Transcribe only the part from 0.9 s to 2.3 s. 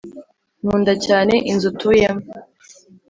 cyane inzu utuyemo.